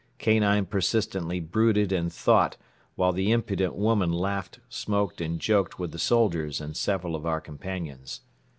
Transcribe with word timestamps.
Kanine 0.17 0.65
persistently 0.67 1.39
brooded 1.39 1.91
and 1.91 2.11
thought 2.11 2.57
while 2.95 3.11
the 3.13 3.31
impudent 3.31 3.75
woman 3.75 4.11
laughed, 4.11 4.59
smoked 4.67 5.21
and 5.21 5.39
joked 5.39 5.77
with 5.77 5.91
the 5.91 5.99
soldiers 5.99 6.59
and 6.59 6.75
several 6.75 7.15
of 7.15 7.27
our 7.27 7.39
companions. 7.39 8.21